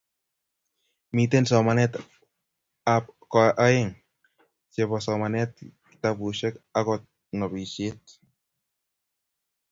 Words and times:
miten 1.15 1.43
somanetab 1.49 3.03
ko 3.31 3.37
aeng 3.65 3.89
:chebo 4.73 4.95
somanetab 5.05 5.75
kitabushek 5.89 6.53
ago 6.79 6.93
nobishet 7.37 8.01